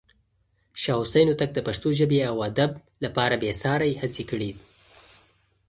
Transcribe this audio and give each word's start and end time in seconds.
شاه 0.81 0.99
حسين 1.03 1.27
هوتک 1.29 1.49
د 1.53 1.59
پښتو 1.67 1.87
ژبې 1.99 2.19
او 2.29 2.35
ادب 2.49 2.71
لپاره 3.03 3.35
بې 3.41 3.51
ساری 3.61 3.99
هڅې 4.01 4.23
کړې. 4.29 4.51